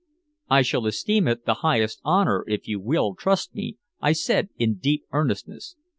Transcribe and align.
"I 0.49 0.63
shall 0.63 0.87
esteem 0.87 1.27
it 1.27 1.45
the 1.45 1.53
highest 1.61 1.99
honor 2.03 2.43
if 2.47 2.67
you 2.67 2.79
will 2.79 3.13
trust 3.13 3.53
me," 3.53 3.77
I 4.01 4.13
said 4.13 4.49
in 4.57 4.79
deep 4.79 5.03
earnestness. 5.11 5.75